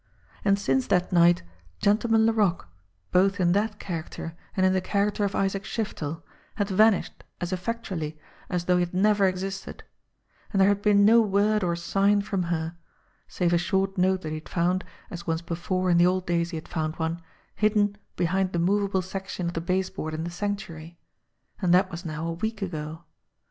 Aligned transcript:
And 0.43 0.57
since 0.57 0.87
that 0.87 1.11
night 1.13 1.43
Gentle 1.79 2.09
man 2.09 2.25
Laroque, 2.25 2.67
both 3.11 3.39
in 3.39 3.51
that 3.51 3.77
character 3.77 4.35
and 4.57 4.65
in 4.65 4.73
the 4.73 4.81
character 4.81 5.23
of 5.25 5.35
Isaac 5.35 5.63
Shiftel, 5.63 6.23
had 6.55 6.69
vanished 6.69 7.23
as 7.39 7.53
effectually 7.53 8.17
as 8.49 8.65
though 8.65 8.77
he 8.77 8.85
had 8.85 8.95
never 8.95 9.27
existed; 9.27 9.83
and 10.51 10.59
there 10.59 10.69
had 10.69 10.81
been 10.81 11.05
no 11.05 11.21
word 11.21 11.63
or 11.63 11.75
sign 11.75 12.23
from 12.23 12.41
her, 12.49 12.75
save 13.27 13.53
a 13.53 13.59
short 13.59 13.99
note 13.99 14.21
that 14.23 14.29
he 14.29 14.37
had 14.39 14.49
found, 14.49 14.83
as 15.11 15.27
once 15.27 15.43
before 15.43 15.91
in 15.91 15.99
the 15.99 16.07
old 16.07 16.25
days 16.25 16.49
he 16.49 16.57
had 16.57 16.67
found 16.67 16.95
one, 16.95 17.21
hidden 17.53 17.95
behind 18.15 18.53
the 18.53 18.57
movable 18.57 19.03
section 19.03 19.45
of 19.49 19.53
the 19.53 19.61
base 19.61 19.91
board 19.91 20.15
in 20.15 20.23
the 20.23 20.31
Sanctuary 20.31 20.97
and 21.61 21.75
that 21.75 21.91
was 21.91 22.05
now 22.05 22.25
a 22.25 22.33
week 22.33 22.63
ago. 22.63 23.03